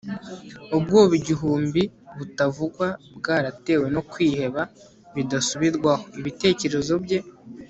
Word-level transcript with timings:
Ubwoba 0.77 1.13
igihumbi 1.19 1.81
butavugwa 2.17 2.87
bwaratewe 3.17 3.85
no 3.95 4.01
kwiheba 4.11 4.61
bidasubirwaho 5.15 6.05
ibitekerezo 6.19 6.93
bye 7.03 7.19